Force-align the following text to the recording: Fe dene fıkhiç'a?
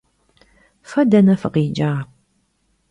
Fe 0.89 1.01
dene 1.11 1.35
fıkhiç'a? 1.41 1.91